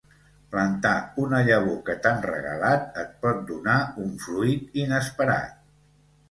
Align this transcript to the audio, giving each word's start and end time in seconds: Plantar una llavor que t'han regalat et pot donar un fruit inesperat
Plantar 0.53 0.93
una 1.23 1.41
llavor 1.47 1.77
que 1.89 1.95
t'han 2.05 2.17
regalat 2.27 2.97
et 3.03 3.13
pot 3.27 3.45
donar 3.51 3.77
un 4.05 4.11
fruit 4.25 4.81
inesperat 4.87 5.63